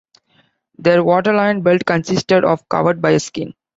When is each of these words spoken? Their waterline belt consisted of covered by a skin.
Their 0.79 1.03
waterline 1.03 1.61
belt 1.61 1.83
consisted 1.85 2.43
of 2.43 2.67
covered 2.67 3.03
by 3.03 3.11
a 3.11 3.19
skin. 3.19 3.53